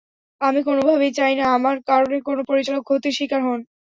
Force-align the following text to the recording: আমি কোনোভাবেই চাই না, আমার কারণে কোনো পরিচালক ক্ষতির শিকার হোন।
আমি 0.41 0.59
কোনোভাবেই 0.67 1.11
চাই 1.19 1.33
না, 1.35 1.55
আমার 1.57 1.75
কারণে 1.89 2.17
কোনো 2.27 2.41
পরিচালক 2.49 2.83
ক্ষতির 2.85 3.17
শিকার 3.17 3.41
হোন। 3.43 3.59